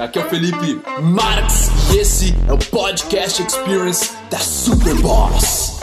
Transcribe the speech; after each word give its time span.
Aqui 0.00 0.16
é 0.16 0.22
o 0.24 0.28
Felipe 0.28 0.80
Marx 1.02 1.70
e 1.92 1.98
esse 1.98 2.32
é 2.48 2.52
o 2.52 2.58
Podcast 2.70 3.42
Experience 3.42 4.16
da 4.30 4.38
Superboss. 4.38 5.80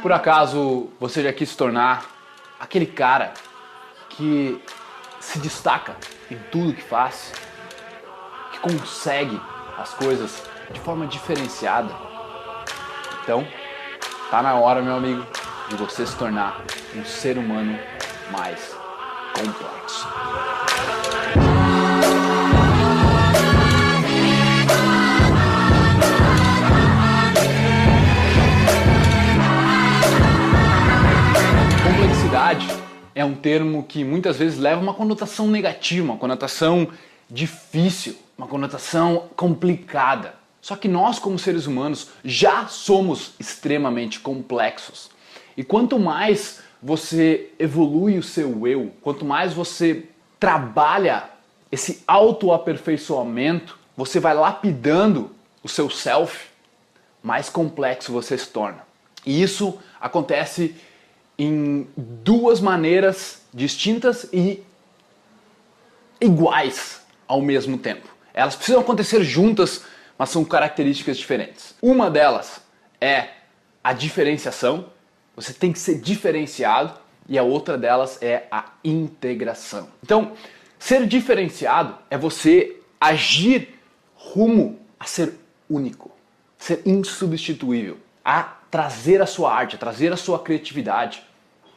Por 0.00 0.12
acaso 0.12 0.90
você 1.00 1.24
já 1.24 1.32
quis 1.32 1.48
se 1.48 1.56
tornar 1.56 2.06
aquele 2.60 2.86
cara 2.86 3.34
que 4.10 4.62
se 5.18 5.40
destaca 5.40 5.96
em 6.30 6.38
tudo 6.52 6.72
que 6.72 6.82
faz, 6.82 7.32
que 8.52 8.60
consegue 8.60 9.40
as 9.76 9.92
coisas 9.94 10.40
de 10.72 10.78
forma 10.78 11.04
diferenciada? 11.08 11.92
Então, 13.24 13.44
tá 14.30 14.40
na 14.40 14.54
hora, 14.54 14.80
meu 14.82 14.94
amigo, 14.94 15.26
de 15.68 15.74
você 15.74 16.06
se 16.06 16.14
tornar 16.14 16.62
um 16.94 17.04
ser 17.04 17.36
humano 17.38 17.76
mais 18.30 18.81
complexo. 19.32 20.06
Complexidade 31.82 32.68
é 33.14 33.24
um 33.24 33.34
termo 33.34 33.84
que 33.84 34.04
muitas 34.04 34.36
vezes 34.36 34.58
leva 34.58 34.80
uma 34.80 34.94
conotação 34.94 35.48
negativa, 35.48 36.04
uma 36.04 36.16
conotação 36.16 36.88
difícil, 37.28 38.16
uma 38.36 38.46
conotação 38.46 39.28
complicada. 39.34 40.34
Só 40.60 40.76
que 40.76 40.86
nós, 40.86 41.18
como 41.18 41.38
seres 41.38 41.66
humanos, 41.66 42.10
já 42.24 42.68
somos 42.68 43.32
extremamente 43.40 44.20
complexos. 44.20 45.10
E 45.56 45.64
quanto 45.64 45.98
mais 45.98 46.62
você 46.82 47.50
evolui 47.58 48.18
o 48.18 48.22
seu 48.22 48.66
eu, 48.66 48.92
quanto 49.00 49.24
mais 49.24 49.54
você 49.54 50.08
trabalha 50.40 51.30
esse 51.70 52.02
autoaperfeiçoamento, 52.06 53.78
você 53.96 54.18
vai 54.18 54.34
lapidando 54.34 55.30
o 55.62 55.68
seu 55.68 55.88
self, 55.88 56.48
mais 57.22 57.48
complexo 57.48 58.12
você 58.12 58.36
se 58.36 58.48
torna. 58.48 58.84
E 59.24 59.40
isso 59.40 59.78
acontece 60.00 60.74
em 61.38 61.86
duas 61.96 62.60
maneiras 62.60 63.42
distintas 63.54 64.28
e 64.32 64.62
iguais 66.20 67.02
ao 67.28 67.40
mesmo 67.40 67.78
tempo. 67.78 68.08
Elas 68.34 68.56
precisam 68.56 68.80
acontecer 68.80 69.22
juntas, 69.22 69.84
mas 70.18 70.30
são 70.30 70.44
características 70.44 71.16
diferentes. 71.16 71.74
Uma 71.80 72.10
delas 72.10 72.60
é 73.00 73.28
a 73.82 73.92
diferenciação, 73.92 74.86
você 75.34 75.52
tem 75.52 75.72
que 75.72 75.78
ser 75.78 76.00
diferenciado, 76.00 77.00
e 77.28 77.38
a 77.38 77.42
outra 77.42 77.78
delas 77.78 78.18
é 78.20 78.46
a 78.50 78.66
integração. 78.84 79.88
Então, 80.02 80.32
ser 80.78 81.06
diferenciado 81.06 81.96
é 82.10 82.18
você 82.18 82.76
agir 83.00 83.78
rumo 84.14 84.78
a 84.98 85.04
ser 85.04 85.34
único, 85.68 86.10
ser 86.58 86.82
insubstituível, 86.84 87.98
a 88.24 88.42
trazer 88.70 89.22
a 89.22 89.26
sua 89.26 89.52
arte, 89.54 89.76
a 89.76 89.78
trazer 89.78 90.12
a 90.12 90.16
sua 90.16 90.38
criatividade, 90.38 91.22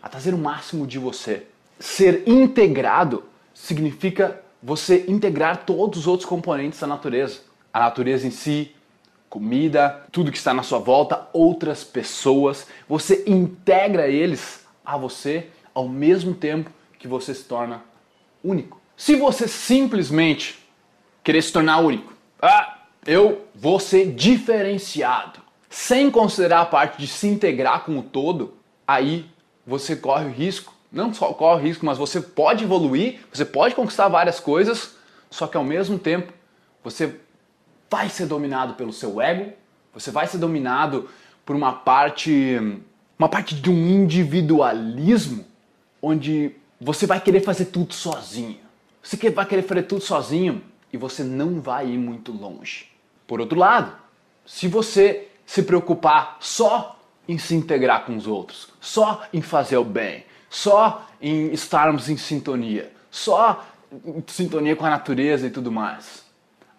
a 0.01 0.09
trazer 0.09 0.33
o 0.33 0.37
máximo 0.37 0.85
de 0.85 0.99
você. 0.99 1.47
Ser 1.79 2.23
integrado 2.27 3.23
significa 3.53 4.41
você 4.61 5.05
integrar 5.07 5.65
todos 5.65 5.99
os 5.99 6.07
outros 6.07 6.27
componentes 6.27 6.79
da 6.79 6.87
natureza. 6.87 7.39
A 7.73 7.79
natureza 7.79 8.27
em 8.27 8.31
si, 8.31 8.74
comida, 9.35 10.05
tudo 10.13 10.31
que 10.31 10.37
está 10.37 10.53
na 10.53 10.63
sua 10.63 10.79
volta, 10.79 11.27
outras 11.33 11.83
pessoas. 11.83 12.67
Você 12.87 13.25
integra 13.27 14.07
eles 14.07 14.65
a 14.85 14.95
você 14.95 15.49
ao 15.73 15.89
mesmo 15.89 16.33
tempo 16.33 16.71
que 16.97 17.05
você 17.05 17.33
se 17.33 17.43
torna 17.43 17.83
único. 18.41 18.79
Se 18.95 19.17
você 19.17 19.45
simplesmente 19.45 20.65
querer 21.21 21.41
se 21.41 21.51
tornar 21.51 21.79
único, 21.79 22.13
ah, 22.41 22.77
eu 23.05 23.45
vou 23.53 23.77
ser 23.77 24.13
diferenciado, 24.13 25.41
sem 25.69 26.09
considerar 26.09 26.61
a 26.61 26.65
parte 26.65 26.97
de 26.97 27.05
se 27.05 27.27
integrar 27.27 27.83
com 27.83 27.99
o 27.99 28.03
todo, 28.03 28.53
aí 28.87 29.25
você 29.67 29.97
corre 29.97 30.27
o 30.27 30.31
risco, 30.31 30.73
não 30.89 31.13
só 31.13 31.33
corre 31.33 31.59
o 31.59 31.65
risco, 31.65 31.85
mas 31.85 31.97
você 31.97 32.21
pode 32.21 32.63
evoluir, 32.63 33.19
você 33.33 33.43
pode 33.43 33.75
conquistar 33.75 34.07
várias 34.07 34.39
coisas, 34.39 34.95
só 35.29 35.45
que 35.45 35.57
ao 35.57 35.63
mesmo 35.65 35.99
tempo 35.99 36.31
você 36.81 37.19
vai 37.89 38.09
ser 38.09 38.25
dominado 38.25 38.73
pelo 38.73 38.93
seu 38.93 39.21
ego, 39.21 39.53
você 39.93 40.11
vai 40.11 40.27
ser 40.27 40.37
dominado 40.37 41.09
por 41.45 41.55
uma 41.55 41.71
parte, 41.71 42.59
uma 43.17 43.29
parte 43.29 43.55
de 43.55 43.69
um 43.69 43.87
individualismo 43.87 45.45
onde 46.01 46.51
você 46.79 47.05
vai 47.05 47.19
querer 47.21 47.41
fazer 47.41 47.65
tudo 47.65 47.93
sozinho. 47.93 48.59
Você 49.01 49.29
vai 49.29 49.45
querer 49.45 49.61
fazer 49.61 49.83
tudo 49.83 50.01
sozinho 50.01 50.63
e 50.91 50.97
você 50.97 51.23
não 51.23 51.61
vai 51.61 51.87
ir 51.89 51.97
muito 51.97 52.31
longe. 52.31 52.87
Por 53.27 53.39
outro 53.39 53.57
lado, 53.57 53.95
se 54.45 54.67
você 54.67 55.29
se 55.45 55.63
preocupar 55.63 56.37
só 56.39 56.99
em 57.27 57.37
se 57.37 57.55
integrar 57.55 58.05
com 58.05 58.15
os 58.15 58.27
outros, 58.27 58.69
só 58.79 59.23
em 59.33 59.41
fazer 59.41 59.77
o 59.77 59.83
bem, 59.83 60.25
só 60.49 61.07
em 61.21 61.51
estarmos 61.53 62.09
em 62.09 62.17
sintonia, 62.17 62.91
só 63.09 63.65
em 64.05 64.23
sintonia 64.27 64.75
com 64.75 64.85
a 64.85 64.89
natureza 64.89 65.47
e 65.47 65.49
tudo 65.49 65.71
mais, 65.71 66.23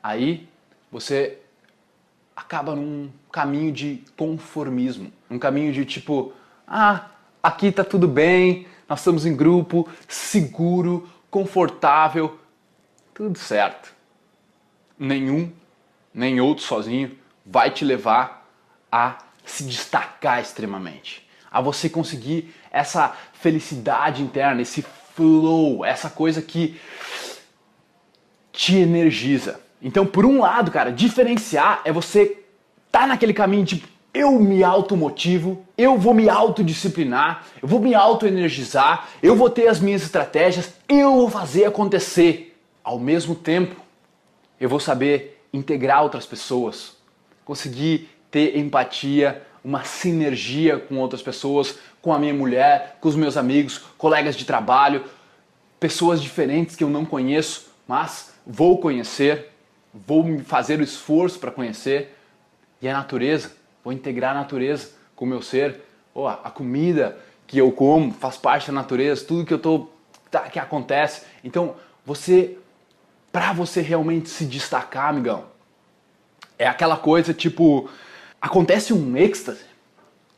aí 0.02 0.48
você 0.90 1.38
acaba 2.34 2.74
num 2.74 3.10
caminho 3.32 3.72
de 3.72 4.04
conformismo, 4.16 5.12
um 5.30 5.38
caminho 5.38 5.72
de 5.72 5.84
tipo, 5.84 6.32
ah, 6.66 7.06
aqui 7.42 7.72
tá 7.72 7.82
tudo 7.82 8.06
bem, 8.06 8.66
nós 8.88 9.00
estamos 9.00 9.24
em 9.24 9.34
grupo, 9.34 9.88
seguro, 10.06 11.08
confortável, 11.30 12.38
tudo 13.14 13.38
certo. 13.38 13.94
Nenhum, 14.98 15.52
nem 16.12 16.40
outro 16.40 16.64
sozinho 16.64 17.16
vai 17.44 17.70
te 17.70 17.84
levar 17.84 18.48
a 18.90 19.18
se 19.44 19.64
destacar 19.64 20.40
extremamente, 20.40 21.26
a 21.50 21.60
você 21.60 21.88
conseguir 21.88 22.54
essa 22.70 23.16
felicidade 23.34 24.22
interna, 24.22 24.62
esse 24.62 24.82
flow, 25.14 25.84
essa 25.84 26.10
coisa 26.10 26.42
que 26.42 26.78
te 28.52 28.76
energiza. 28.76 29.60
Então, 29.80 30.06
por 30.06 30.24
um 30.24 30.40
lado, 30.40 30.70
cara, 30.70 30.90
diferenciar 30.90 31.82
é 31.84 31.92
você 31.92 32.38
tá 32.90 33.06
naquele 33.06 33.34
caminho 33.34 33.64
de 33.64 33.84
eu 34.16 34.32
me 34.40 34.64
automotivo, 34.64 35.62
eu 35.76 35.98
vou 35.98 36.14
me 36.14 36.26
autodisciplinar, 36.26 37.44
eu 37.60 37.68
vou 37.68 37.78
me 37.78 37.94
autoenergizar, 37.94 39.08
eu 39.22 39.36
vou 39.36 39.50
ter 39.50 39.68
as 39.68 39.78
minhas 39.78 40.02
estratégias, 40.02 40.72
eu 40.88 41.16
vou 41.16 41.28
fazer 41.28 41.66
acontecer. 41.66 42.56
Ao 42.82 42.98
mesmo 42.98 43.34
tempo, 43.34 43.76
eu 44.58 44.70
vou 44.70 44.80
saber 44.80 45.42
integrar 45.52 46.02
outras 46.02 46.24
pessoas, 46.24 46.96
conseguir 47.44 48.08
ter 48.30 48.56
empatia, 48.56 49.42
uma 49.62 49.84
sinergia 49.84 50.78
com 50.78 50.96
outras 50.96 51.20
pessoas, 51.20 51.78
com 52.00 52.14
a 52.14 52.18
minha 52.18 52.32
mulher, 52.32 52.96
com 53.00 53.08
os 53.08 53.16
meus 53.16 53.36
amigos, 53.36 53.78
colegas 53.98 54.34
de 54.34 54.46
trabalho, 54.46 55.04
pessoas 55.78 56.22
diferentes 56.22 56.74
que 56.74 56.84
eu 56.84 56.88
não 56.88 57.04
conheço, 57.04 57.66
mas 57.86 58.32
vou 58.46 58.78
conhecer 58.78 59.52
vou 60.06 60.40
fazer 60.40 60.80
o 60.80 60.82
esforço 60.82 61.38
para 61.38 61.50
conhecer. 61.50 62.16
E 62.80 62.88
a 62.88 62.92
natureza, 62.92 63.52
vou 63.82 63.92
integrar 63.92 64.32
a 64.32 64.40
natureza 64.40 64.90
com 65.14 65.24
o 65.24 65.28
meu 65.28 65.40
ser. 65.40 65.80
Oh, 66.14 66.26
a 66.26 66.50
comida 66.50 67.18
que 67.46 67.58
eu 67.58 67.70
como 67.70 68.12
faz 68.12 68.36
parte 68.36 68.66
da 68.66 68.72
natureza, 68.72 69.24
tudo 69.24 69.44
que 69.44 69.54
eu 69.54 69.58
tô 69.58 69.88
tá, 70.30 70.40
que 70.50 70.58
acontece. 70.58 71.22
Então, 71.44 71.76
você 72.04 72.56
para 73.32 73.52
você 73.52 73.82
realmente 73.82 74.30
se 74.30 74.46
destacar, 74.46 75.10
amigão, 75.10 75.44
é 76.58 76.66
aquela 76.66 76.96
coisa 76.96 77.34
tipo 77.34 77.90
acontece 78.40 78.94
um 78.94 79.16
êxtase 79.16 79.64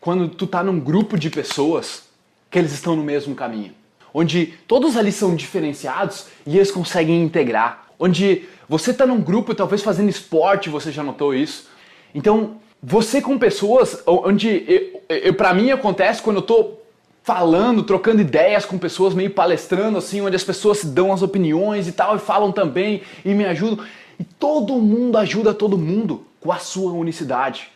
quando 0.01 0.29
tu 0.29 0.47
tá 0.47 0.65
num 0.65 0.81
grupo 0.81 1.17
de 1.17 1.31
pessoas 1.31 2.05
que 2.51 2.59
eles 2.59 2.73
estão 2.73 2.97
no 2.97 3.05
mesmo 3.05 3.35
caminho, 3.35 3.75
onde 4.13 4.47
todos 4.67 4.97
ali 4.97 5.13
são 5.13 5.37
diferenciados 5.37 6.27
e 6.47 6.57
eles 6.57 6.71
conseguem 6.71 7.23
integrar, 7.23 7.88
onde 7.99 8.45
você 8.69 8.91
está 8.91 9.07
num 9.07 9.21
grupo, 9.21 9.55
talvez 9.55 9.83
fazendo 9.83 10.09
esporte, 10.09 10.69
você 10.69 10.93
já 10.93 11.03
notou 11.03 11.35
isso. 11.35 11.69
Então, 12.15 12.57
você 12.83 13.21
com 13.21 13.39
pessoas 13.39 14.03
onde 14.07 14.93
para 15.37 15.53
mim 15.53 15.71
acontece 15.71 16.23
quando 16.23 16.37
eu 16.37 16.43
estou 16.43 16.87
falando, 17.23 17.83
trocando 17.83 18.23
ideias 18.23 18.65
com 18.65 18.79
pessoas, 18.79 19.13
meio 19.15 19.31
palestrando 19.31 19.99
assim, 19.99 20.21
onde 20.21 20.37
as 20.37 20.45
pessoas 20.45 20.85
dão 20.85 21.13
as 21.13 21.21
opiniões 21.21 21.87
e 21.89 21.93
tal 21.93 22.17
e 22.17 22.19
falam 22.19 22.53
também 22.53 23.03
e 23.25 23.35
me 23.35 23.45
ajudam. 23.45 23.85
E 24.19 24.25
todo 24.25 24.75
mundo 24.75 25.19
ajuda 25.19 25.53
todo 25.53 25.77
mundo 25.77 26.25
com 26.41 26.51
a 26.53 26.59
sua 26.59 26.93
unicidade, 26.93 27.69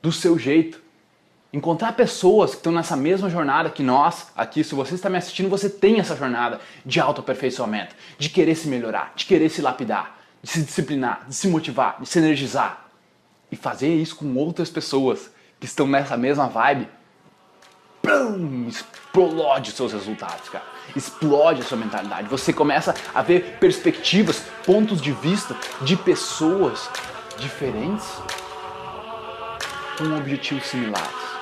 do 0.00 0.10
seu 0.10 0.38
jeito. 0.38 0.80
Encontrar 1.52 1.92
pessoas 1.92 2.52
que 2.52 2.56
estão 2.56 2.72
nessa 2.72 2.96
mesma 2.96 3.28
jornada 3.28 3.68
que 3.68 3.82
nós, 3.82 4.28
aqui, 4.34 4.64
se 4.64 4.74
você 4.74 4.94
está 4.94 5.10
me 5.10 5.18
assistindo, 5.18 5.50
você 5.50 5.68
tem 5.68 6.00
essa 6.00 6.16
jornada 6.16 6.58
de 6.84 6.98
autoaperfeiçoamento, 6.98 7.94
de 8.18 8.30
querer 8.30 8.54
se 8.54 8.68
melhorar, 8.68 9.12
de 9.14 9.26
querer 9.26 9.50
se 9.50 9.60
lapidar, 9.60 10.18
de 10.42 10.48
se 10.48 10.62
disciplinar, 10.62 11.26
de 11.28 11.34
se 11.34 11.48
motivar, 11.48 11.98
de 12.00 12.06
se 12.08 12.18
energizar. 12.18 12.86
E 13.50 13.56
fazer 13.56 13.94
isso 13.94 14.16
com 14.16 14.34
outras 14.34 14.70
pessoas 14.70 15.30
que 15.60 15.66
estão 15.66 15.86
nessa 15.86 16.16
mesma 16.16 16.48
vibe, 16.48 16.88
plum, 18.00 18.66
explode 18.66 19.72
seus 19.72 19.92
resultados, 19.92 20.48
cara. 20.48 20.64
explode 20.96 21.60
a 21.60 21.64
sua 21.64 21.76
mentalidade. 21.76 22.28
Você 22.28 22.50
começa 22.50 22.94
a 23.14 23.20
ver 23.20 23.58
perspectivas, 23.60 24.42
pontos 24.64 25.02
de 25.02 25.12
vista 25.12 25.54
de 25.82 25.96
pessoas 25.96 26.88
diferentes 27.36 28.06
com 29.98 30.16
objetivos 30.16 30.64
similares. 30.64 31.41